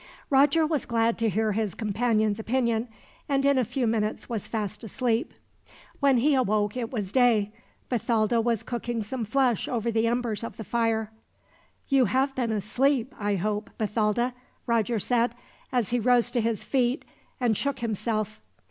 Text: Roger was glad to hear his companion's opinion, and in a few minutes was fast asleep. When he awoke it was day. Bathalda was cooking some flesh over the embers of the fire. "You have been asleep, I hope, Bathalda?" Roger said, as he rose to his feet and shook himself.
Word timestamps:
Roger 0.31 0.65
was 0.65 0.87
glad 0.87 1.15
to 1.15 1.29
hear 1.29 1.51
his 1.51 1.75
companion's 1.75 2.39
opinion, 2.39 2.87
and 3.29 3.45
in 3.45 3.59
a 3.59 3.63
few 3.63 3.85
minutes 3.85 4.27
was 4.27 4.47
fast 4.47 4.83
asleep. 4.83 5.31
When 5.99 6.17
he 6.17 6.33
awoke 6.33 6.75
it 6.75 6.89
was 6.91 7.11
day. 7.11 7.51
Bathalda 7.87 8.41
was 8.41 8.63
cooking 8.63 9.03
some 9.03 9.23
flesh 9.23 9.67
over 9.67 9.91
the 9.91 10.07
embers 10.07 10.43
of 10.43 10.57
the 10.57 10.63
fire. 10.63 11.11
"You 11.87 12.05
have 12.05 12.33
been 12.33 12.51
asleep, 12.51 13.13
I 13.19 13.35
hope, 13.35 13.69
Bathalda?" 13.77 14.33
Roger 14.65 14.97
said, 14.97 15.35
as 15.71 15.91
he 15.91 15.99
rose 15.99 16.31
to 16.31 16.41
his 16.41 16.63
feet 16.63 17.05
and 17.39 17.55
shook 17.55 17.77
himself. 17.81 18.41